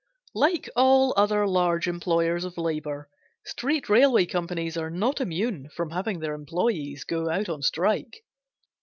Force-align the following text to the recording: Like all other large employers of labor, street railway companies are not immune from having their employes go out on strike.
Like 0.33 0.67
all 0.75 1.13
other 1.15 1.45
large 1.47 1.87
employers 1.87 2.43
of 2.43 2.57
labor, 2.57 3.07
street 3.45 3.87
railway 3.87 4.25
companies 4.25 4.75
are 4.75 4.89
not 4.89 5.21
immune 5.21 5.69
from 5.75 5.91
having 5.91 6.21
their 6.21 6.33
employes 6.33 7.03
go 7.03 7.29
out 7.29 7.49
on 7.49 7.61
strike. 7.61 8.23